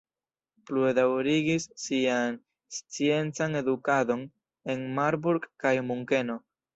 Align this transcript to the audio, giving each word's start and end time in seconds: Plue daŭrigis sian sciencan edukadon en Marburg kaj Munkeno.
Plue 0.67 0.91
daŭrigis 0.99 1.67
sian 1.81 2.39
sciencan 2.77 3.59
edukadon 3.59 4.23
en 4.75 4.89
Marburg 5.01 5.47
kaj 5.65 5.75
Munkeno. 5.91 6.39